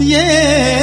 [0.00, 0.77] वतन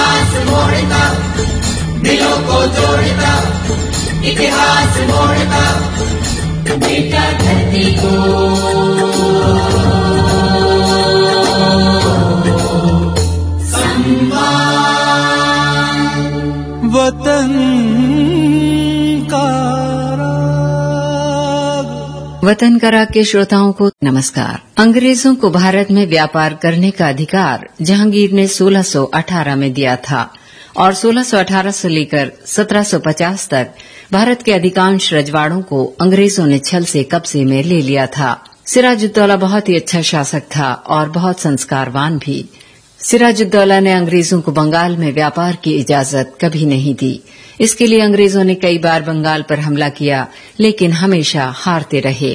[0.00, 1.02] इतिहास मोड़ता
[2.02, 3.32] दिलों को जोड़ता
[4.30, 5.64] इतिहास मोड़ता
[6.76, 8.14] बेटा धरती को।
[16.94, 17.52] वतन
[22.44, 28.32] वतन करा के श्रोताओं को नमस्कार। अंग्रेज़ों को भारत में व्यापार करने का अधिकार जहांगीर
[28.32, 30.34] ने 1618 में दिया था
[30.76, 33.70] और 1618 से लेकर 1750 तक
[34.12, 39.36] भारत के अधिकांश रजवाड़ों को अंग्रेज़ों ने छल से कब्जे में ले लिया था। सिराजुद्दौला
[39.36, 42.48] बहुत ही अच्छा शासक था और बहुत संस्कारवान भी।
[43.02, 47.22] सिराजुद्दौला ने अंग्रेज़ों को बंगाल में व्यापार की इजाज़त कभी नहीं दी।
[47.60, 50.28] इसके लिए अंग्रेज़ों ने कई बार बंगाल पर हमला किया,
[50.60, 52.34] लेकिन हमेशा हारते रहे।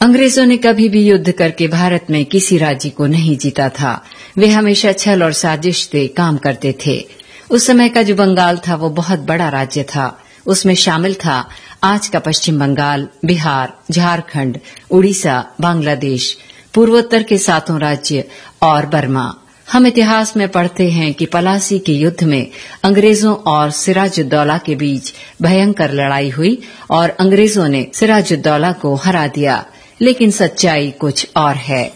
[0.00, 4.04] अंग्रेज़ों ने कभी भी युद्ध करके भारत में किसी राज्य को नहीं जीता था।
[4.38, 7.06] वे हमेशा छल और साजिश से काम करते थे।
[7.50, 11.48] उस समय का जो बंगाल था, वो बहुत बड़ा राज्य था। उसमें शामिल था
[11.84, 14.58] आज का पश्चिम बंगाल, बिहार, झारखंड,
[14.90, 16.38] उड़ीसा, बांग्लादेश,
[16.74, 18.24] पूर्वोत्तर के सातों राज्य
[18.62, 19.34] और बर्मा।
[19.72, 22.46] हम इतिहास में पढ़ते हैं कि पलासी के युद्ध में
[22.84, 26.58] अंग्रेज़ों और सिराजुद्दौला के बीच भयंकर लड़ाई हुई
[26.90, 29.64] और अंग्रेज़ों ने सिराजुद्दौला को हरा दिया,
[30.00, 31.92] लेकिन सच्चाई कुछ और है।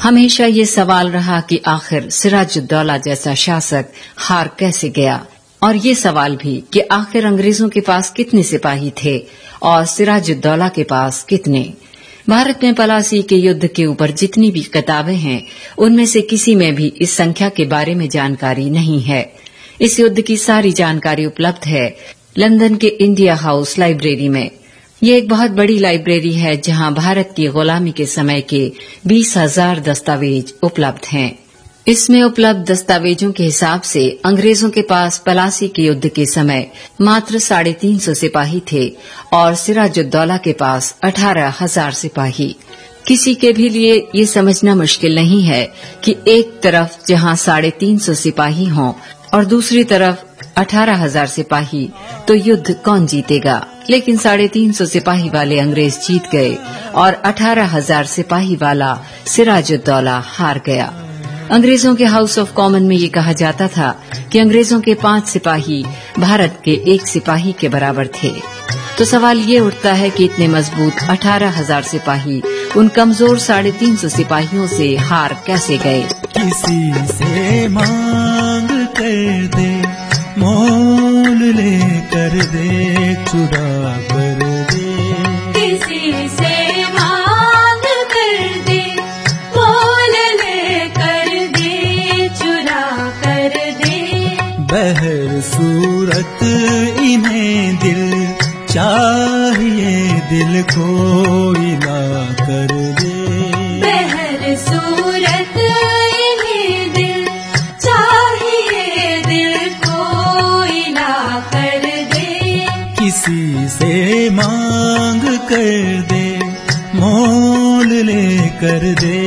[0.00, 3.84] हमेशा ये सवाल रहा कि आखिर सिराजुद्दौला जैसा शासक
[4.16, 5.26] हार कैसे गया?
[5.62, 9.18] और ये सवाल भी कि आखिर अंग्रेज़ों के पास कितने सिपाही थे
[9.62, 11.74] और सिराजुद्दौला के पास कितने?
[12.28, 15.42] भारत में पलासी के युद्ध के ऊपर जितनी भी किताबें हैं,
[15.78, 19.32] उनमें से किसी में भी इस संख्या के बारे में जानकारी नहीं है।
[19.80, 21.96] इस युद्ध की सारी जानकारी उपलब्ध है
[22.38, 24.50] लंदन के इंडिया हाउस लाइब्रेरी में।
[25.02, 28.72] यह एक बहुत बड़ी लाइब्रेरी है जहाँ भारत की गुलामी के समय के
[29.06, 31.41] बीस हज़ार दस्तावेज़ उपलब्ध हैं।
[31.86, 36.66] इसमें उपलब्ध दस्तावेजों के हिसाब से अंग्रेज़ों के पास पलासी के युद्ध के समय
[37.00, 38.86] मात्र साढ़े तीन सौ सिपाही थे
[39.34, 42.54] और सिराजुद्दौला के पास अठारह हज़ार सिपाही।
[43.06, 45.64] किसी के भी लिए ये समझना मुश्किल नहीं है
[46.04, 48.92] कि एक तरफ़ जहाँ साढ़े तीन सौ सिपाही हों
[49.34, 50.24] और दूसरी तरफ़
[50.60, 51.88] अठारह हज़ार सिपाही
[52.28, 53.62] तो युद्ध कौन जीतेगा?
[53.90, 56.56] लेकिन साढ़े तीन सौ सिपाही वाले अंग्रेज़ जीत गए
[56.94, 60.92] और अठारह हज़ार सिपाही वाला सिराजुद्दौला हार गया।
[61.52, 63.88] अंग्रेज़ों के हाउस ऑफ़ कॉमन में ये कहा जाता था
[64.32, 65.84] कि अंग्रेज़ों के पाँच सिपाही
[66.18, 68.30] भारत के एक सिपाही के बराबर थे।
[68.98, 72.42] तो सवाल ये उठता है कि इतने मज़बूत अठारह हज़ार सिपाही,
[72.76, 76.02] उन कमज़ोर साढ़े तीन सौ सिपाहियों से हार कैसे गए?
[76.38, 79.72] किसी से मांग कर दे,
[80.38, 84.31] मोल ले कर दे चुरा कर
[100.70, 101.98] कोई ना
[102.40, 103.14] कर दे।
[103.82, 105.56] बहर सूरत
[106.96, 107.24] दिल
[107.86, 109.54] चाहिए दिल
[109.86, 111.10] कोई ना
[111.54, 112.26] कर दे।
[113.00, 113.94] किसी से
[114.30, 116.26] मांग कर दे
[117.00, 118.24] मोल ले
[118.62, 119.18] कर दे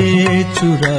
[0.60, 0.98] चुरा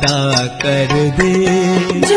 [0.00, 2.09] अदा कर दे।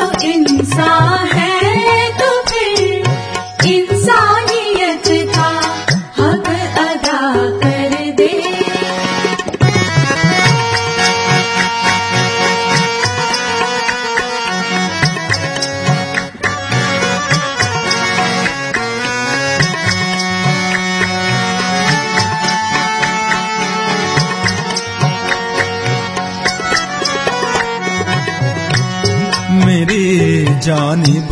[30.63, 31.29] जानिब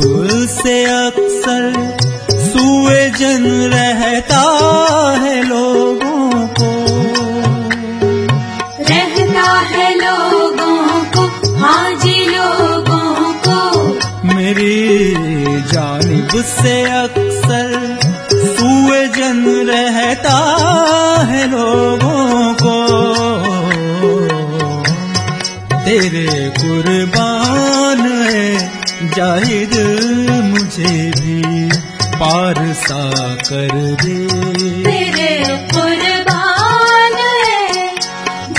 [0.48, 1.98] से अक्सर
[2.32, 4.42] सुए जन रहता
[5.22, 6.72] है लोगों को।
[8.90, 11.24] रहता है लोगों को
[11.56, 13.84] हाजी लोगों को।
[14.28, 15.02] मेरी
[15.62, 17.21] जानब से अक्सर
[29.22, 29.74] जाहिद
[30.44, 31.42] मुझे भी
[32.14, 33.02] पार सा
[33.50, 34.16] कर दे।
[34.86, 35.34] तेरे
[35.74, 37.18] कुर्बान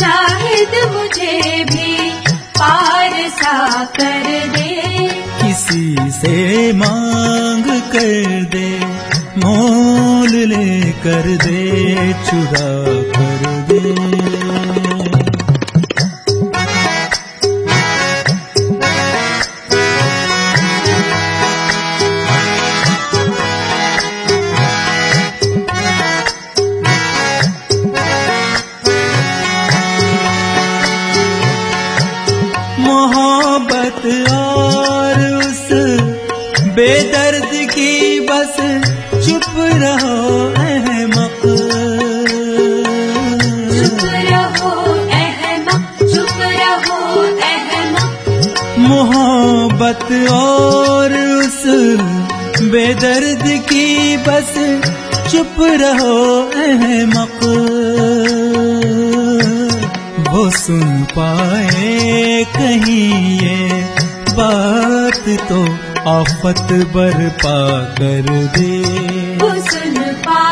[0.00, 1.96] जाहिद मुझे भी
[2.60, 3.56] पार सा
[3.98, 4.70] कर दे।
[5.42, 6.36] किसी से
[6.84, 8.68] मांग कर दे
[9.44, 11.62] मोल ले कर दे
[12.26, 12.70] चुरा
[13.16, 14.21] कर दे।
[49.82, 51.62] मोहब्बत और उस
[52.72, 54.52] बेदर्द की बस
[55.32, 56.18] चुप रहो,
[56.56, 57.38] अहमक।
[60.28, 63.82] वो सुन पाए कहीं ये
[64.30, 65.60] बात तो
[66.10, 67.58] आफत बरपा
[67.98, 68.74] कर दे।
[69.36, 69.96] वो सुन
[70.26, 70.51] पाए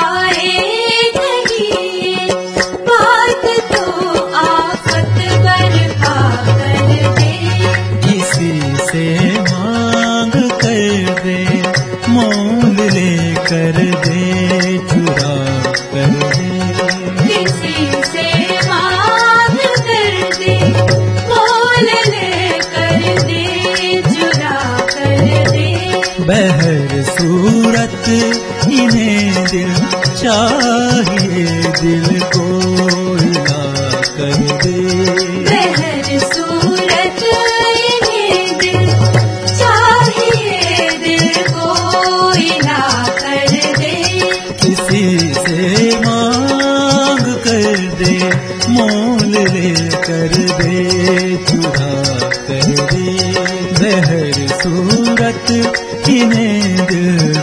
[28.12, 29.74] इन्हें दिल
[30.22, 31.44] चाहिए
[31.80, 32.39] दिल को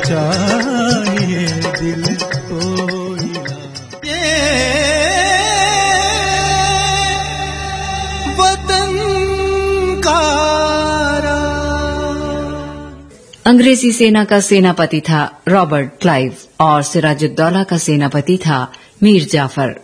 [0.08, 2.06] दिल
[10.04, 10.20] का
[13.46, 18.72] अंग्रेज़ी सेना का सेनापति था रॉबर्ट क्लाइव और सिराजुद्दौला का सेनापति था
[19.04, 19.80] मीर जाफ़र।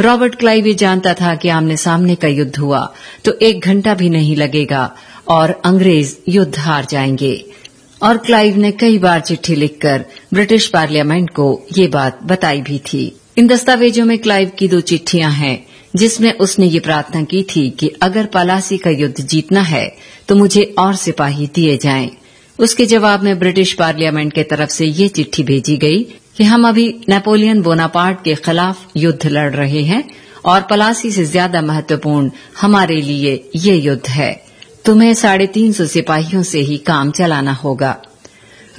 [0.00, 2.92] रॉबर्ट क्लाइव ये जानता था कि आमने सामने का युद्ध हुआ
[3.24, 4.94] तो एक घंटा भी नहीं लगेगा
[5.28, 7.53] और अंग्रेज़ युद्ध हार जाएँगे।
[8.00, 11.46] और क्लाइव ने कई बार चिट्ठी लिखकर ब्रिटिश पार्लियामेंट को
[11.78, 13.04] ये बात बताई भी थी।
[13.38, 17.88] इन दस्तावेजों में क्लाइव की दो चिट्ठियाँ हैं, जिसमें उसने ये प्रार्थना की थी कि
[18.02, 19.86] अगर पलासी का युद्ध जीतना है
[20.28, 22.10] तो मुझे और सिपाही दिए जाएँ।
[22.58, 26.02] उसके जवाब में ब्रिटिश पार्लियामेंट के तरफ़ से ये चिट्ठी भेजी गई
[26.36, 30.04] कि हम अभी नेपोलियन बोनापार्ट के खिलाफ युद्ध लड़ रहे हैं
[30.44, 34.43] और पलासी से ज़्यादा महत्वपूर्ण हमारे लिए ये युद्ध है।
[34.84, 38.02] तुम्हें साढ़े तीन सौ सिपाहियों से ही काम चलाना होगा।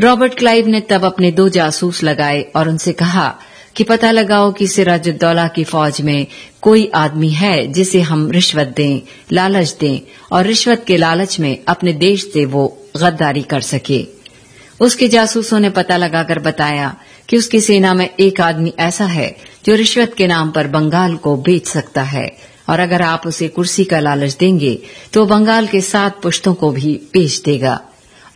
[0.02, 3.36] रॉबर्ट क्लाइव ने तब अपने दो जासूस लगाए और उनसे कहा
[3.76, 6.28] कि पता लगाओ कि सिराजुद्दौला की फौज में
[6.62, 10.00] कोई आदमी है जिसे हम रिश्वत दें, लालच दें
[10.32, 14.08] और रिश्वत के लालच में अपने देश से वो गद्दारी कर सके।
[14.80, 16.96] उसके जासूसों ने पता लगाकर बताया
[17.30, 19.36] कि उसकी सेना में एक आदमी ऐसा है
[19.66, 23.84] जो रिश्वत के नाम पर बंगाल को बेच सकता है। और अगर आप उसे कुर्सी
[23.86, 24.78] का लालच देंगे
[25.14, 27.80] तो बंगाल के सात पुश्तों को भी बेच देगा।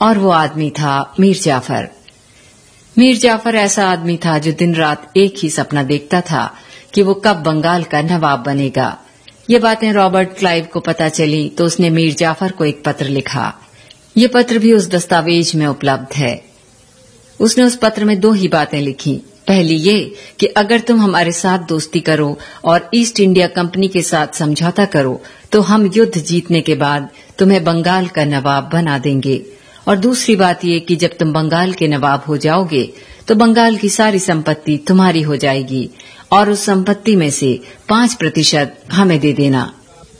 [0.02, 1.88] और वो आदमी था मीर जाफ़र।
[2.96, 6.44] मीर जाफ़र ऐसा आदमी था जो दिन रात एक ही सपना देखता था
[6.94, 8.98] कि वो कब बंगाल का नवाब बनेगा।
[9.50, 13.54] ये बातें रॉबर्ट क्लाइव को पता चली तो उसने मीर जाफ़र को एक पत्र लिखा।
[14.18, 16.34] ये पत्र भी उस दस्तावेज़ में उपलब्ध है।
[17.40, 20.00] उसने उस पत्र में दो ही बातें लिखी। पहली ये
[20.40, 25.22] कि अगर तुम हमारे साथ दोस्ती करो और ईस्ट इंडिया कंपनी के साथ समझौता करो
[25.52, 29.42] तो हम युद्ध जीतने के बाद तुम्हें बंगाल का नवाब बना देंगे।
[29.88, 32.84] और दूसरी बात ये कि जब तुम बंगाल के नवाब हो जाओगे
[33.28, 35.90] तो बंगाल की सारी संपत्ति तुम्हारी हो जाएगी
[36.32, 39.72] और उस संपत्ति में से पाँच प्रतिशत हमें दे देना।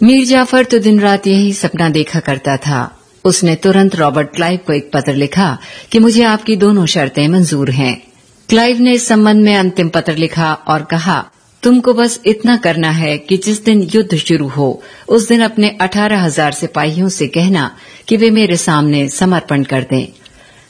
[0.04, 2.84] मीर जाफ़र तो दिन रात यही सपना देखा करता था।
[3.26, 5.58] उसने तुरंत रॉबर्ट क्लाइव को एक पत्र लिखा
[5.92, 8.09] कि मुझे आपकी दोनों शर्तें मंजूर हैं।
[8.50, 11.18] क्लाइव ने इस संबंध में अंतिम पत्र लिखा और कहा,
[11.64, 16.22] तुमको बस इतना करना है कि जिस दिन युद्ध शुरू हो, उस दिन अपने अठारह
[16.22, 17.70] हज़ार सिपाहियों से कहना
[18.08, 20.08] कि वे मेरे सामने समर्पण कर दें।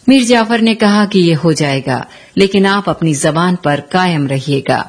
[0.10, 2.06] मीर जाफ़र ने कहा कि ये हो जाएगा,
[2.38, 4.80] लेकिन आप अपनी जबान पर कायम रहिएगा।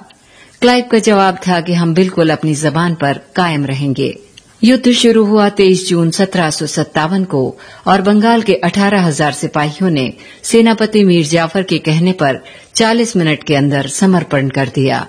[0.61, 4.19] क्लाइव का जवाब था कि हम बिल्कुल अपनी जबान पर कायम रहेंगे।
[4.63, 10.13] युद्ध शुरू हुआ 23 जून सत्रह को, और बंगाल के अठारह हज़ार सिपाहियों ने
[10.43, 12.41] सेनापति मीर जाफ़र के कहने पर
[12.75, 15.07] 40 मिनट के अंदर समर्पण कर दिया।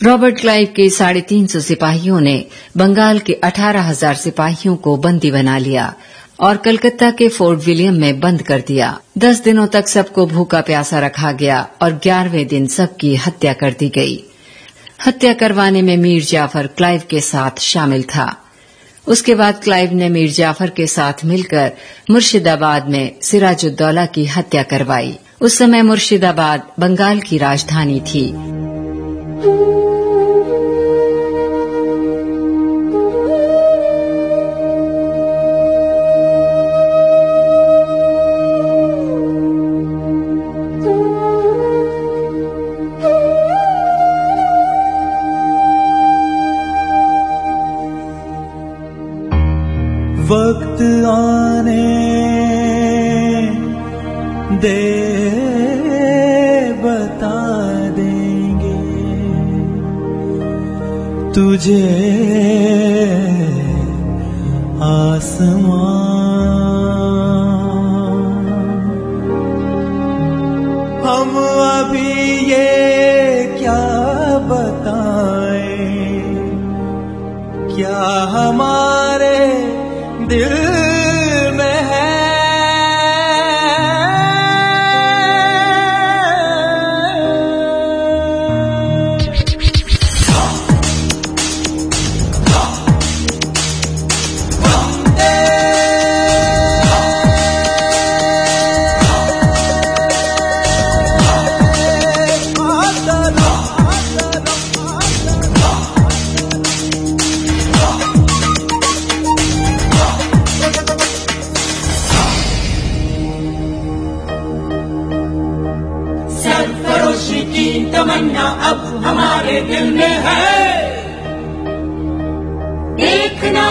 [0.00, 2.44] रॉबर्ट क्लाइव के साढ़े तीन सौ सिपाहियों ने
[2.76, 5.94] बंगाल के अठारह हज़ार सिपाहियों को बंदी बना लिया
[6.40, 10.98] और कलकत्ता के फोर्ट विलियम में बंद कर दिया। दस दिनों तक सबको भूखा प्यासा
[10.98, 14.22] रखा गया और ग्यारहवें दिन सबकी हत्या कर दी गई।
[15.06, 18.41] हत्या करवाने में मीर जाफ़र क्लाइव के साथ शामिल था।
[19.06, 21.72] उसके बाद क्लाइव ने मीर जाफ़र के साथ मिलकर
[22.10, 28.52] मुर्शिदाबाद में सिराजुद्दौला की हत्या करवाई। उस समय मुर्शिदाबाद बंगाल की राजधानी थी।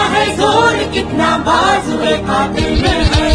[0.08, 3.31] है ज़ोर कितना बाजुए कातिल में। है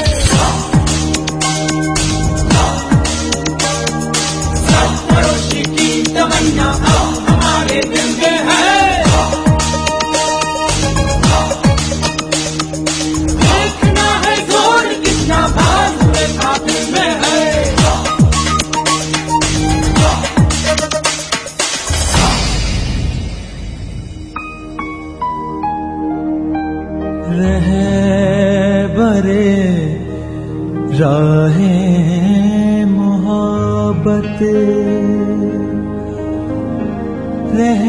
[37.54, 37.84] रह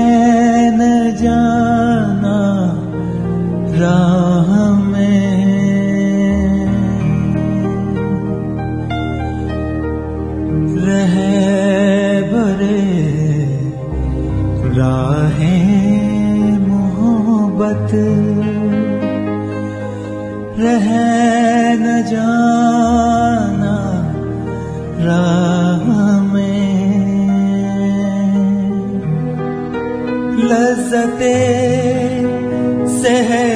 [0.70, 2.38] न जाना
[3.78, 5.38] राह में।
[10.76, 11.14] रह
[12.32, 12.82] बरे
[14.78, 17.88] राहें मोहब्बत।
[20.60, 20.88] रह
[21.74, 23.78] न जाना
[25.04, 25.57] राह
[30.87, 31.37] लज्जते
[32.99, 33.46] सहरा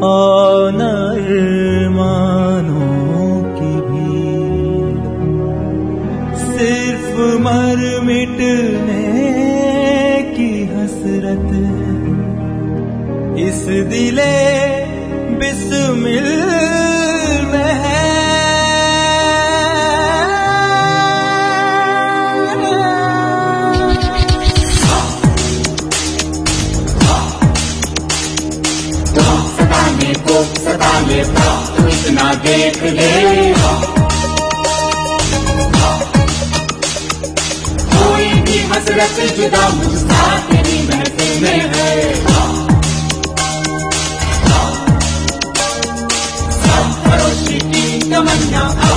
[0.00, 1.90] और न अरमानों
[3.42, 4.10] की भी।
[6.38, 9.20] सिर्फ़ मर मिटने
[10.36, 11.50] की हसरत।
[13.38, 14.60] इस दिले
[15.36, 16.89] बिस्मिल
[31.10, 33.52] सताने को तू इतना देख ले।
[37.90, 41.90] कोई भी हसरत जुदा मुझसा तेरी महफिल में है।
[47.04, 48.89] पड़ोसी की तमन्ना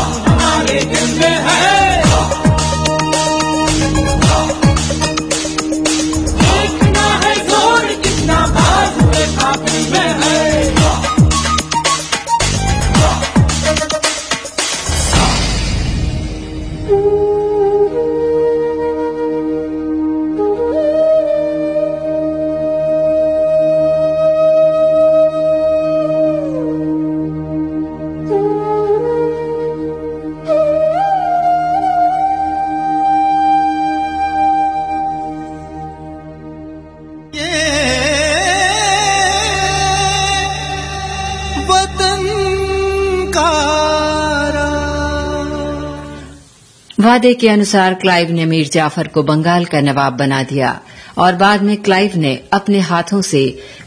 [47.04, 50.80] वादे के अनुसार क्लाइव ने मीर जाफ़र को बंगाल का नवाब बना दिया
[51.18, 53.42] और बाद में क्लाइव ने अपने हाथों से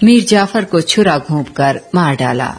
[0.04, 2.52] मीर जाफ़र को छुरा घोंपकर मार डाला।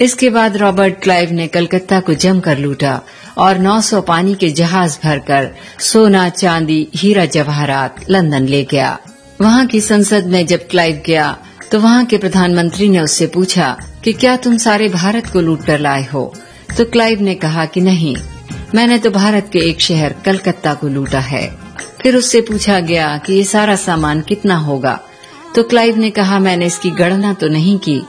[0.00, 3.00] इसके बाद रॉबर्ट क्लाइव ने कलकत्ता को जमकर लूटा
[3.38, 5.50] और 900 पानी के जहाज़ भरकर
[5.80, 8.98] सोना, चांदी, हीरा जवाहरात लंदन ले गया।
[9.40, 11.36] वहाँ की संसद में जब क्लाइव गया
[11.72, 15.78] तो वहाँ के प्रधानमंत्री ने उससे पूछा कि क्या तुम सारे भारत को लूट कर
[15.78, 16.32] लाए हो?
[16.78, 18.16] तो क्लाइव ने कहा कि नहीं
[18.74, 21.46] मैंने तो भारत के एक शहर कलकत्ता को लूटा है।
[22.02, 24.98] फिर उससे पूछा गया कि ये सारा सामान कितना होगा।
[25.54, 28.00] तो क्लाइव ने कहा, मैंने इसकी गणना तो नहीं की,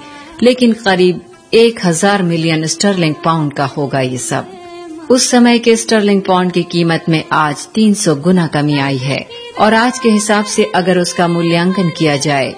[0.43, 1.21] लेकिन करीब
[1.53, 6.63] एक हज़ार मिलियन स्टर्लिंग पाउंड का होगा ये सब। उस समय के स्टर्लिंग पाउंड की
[6.63, 9.25] कीमत में आज 300 गुना कमी आई है।
[9.59, 12.51] और आज के हिसाब से अगर उसका मूल्यांकन किया जाए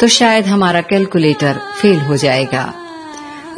[0.00, 2.72] तो शायद हमारा कैलकुलेटर फेल हो जाएगा।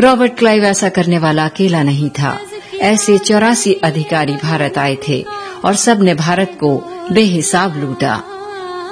[0.00, 2.38] रॉबर्ट क्लाइव ऐसा करने वाला अकेला नहीं था।
[2.80, 5.24] ऐसे चौरासी अधिकारी भारत आए थे
[5.64, 6.76] और सबने भारत को
[7.12, 8.22] बेहिसाब लूटा।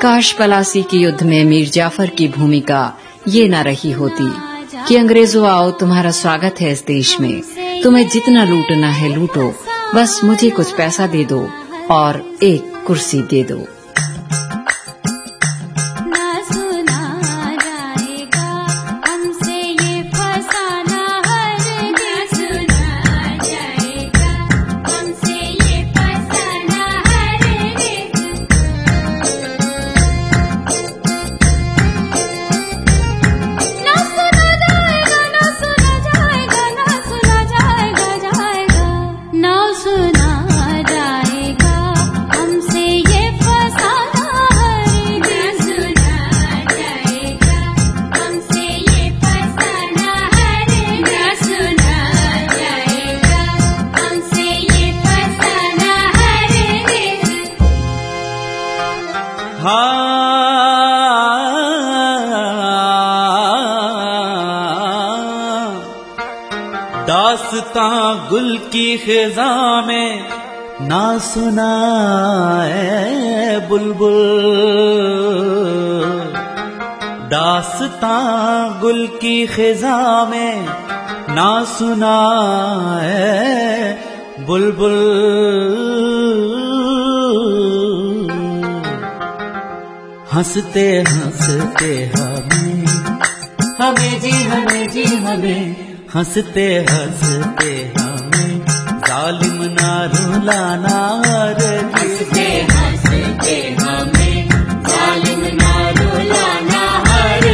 [0.03, 2.93] काश पलासी के युद्ध में मीर जाफ़र की भूमिका
[3.29, 4.31] ये न रही होती
[4.89, 7.43] कि अंग्रेज़ों आओ, तुम्हारा स्वागत है इस देश में।
[7.83, 9.55] तुम्हें जितना लूटना है लूटो,
[9.95, 11.49] बस मुझे कुछ पैसा दे दो
[11.91, 13.78] और एक कुर्सी दे दो।
[67.59, 70.25] दास्तां गुल की खिजा में।
[70.83, 71.71] ना सुना
[73.69, 74.21] बुलबुल।
[77.19, 80.67] दास्तां गुल की खिजा में
[81.31, 82.21] ना सुना
[84.47, 84.99] बुलबुल।
[90.33, 92.87] हँसते हँसते हमें
[93.83, 98.53] हमें जी हमें जी, हमें हँसते हँसते हमें।
[99.09, 100.99] जालिम ना रुलाना
[101.59, 104.49] रे हँसते हँसते हमें।
[104.89, 107.47] जालिम ना रुलाना हर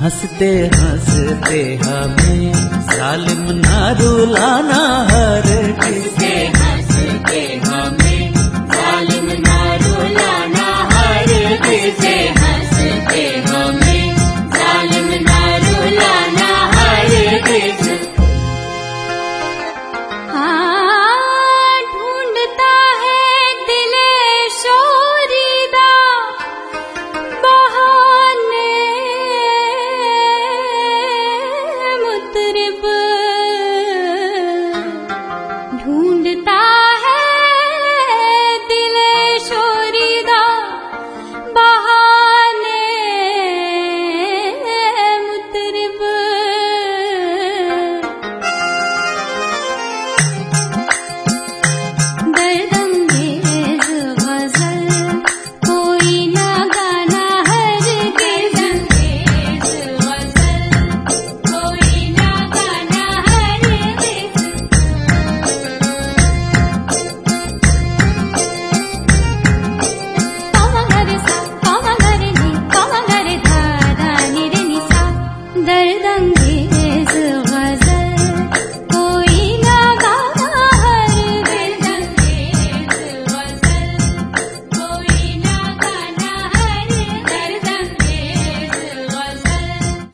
[0.00, 2.52] हँसते हँसते हमें।
[2.90, 5.45] जालिम ना रुलाना हर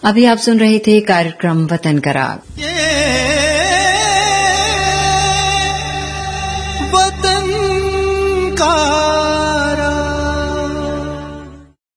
[0.05, 2.31] अभी आप सुन रहे थे कार्यक्रम वतन का ये